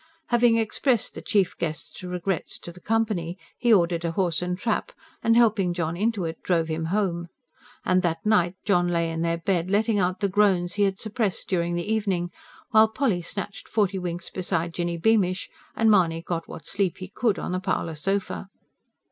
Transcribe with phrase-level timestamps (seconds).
[0.29, 4.91] Having expressed the chief guest's regrets to the company, he ordered a horse and trap,
[5.21, 7.27] and helping John into it drove him home.
[7.85, 11.47] And that night John lay in their bed, letting out the groans he had suppressed
[11.49, 12.31] during the evening;
[12.71, 17.37] while Polly snatched forty winks beside Jinny Beamish, and Mahony got what sleep he could
[17.37, 18.49] on the parlour sofa.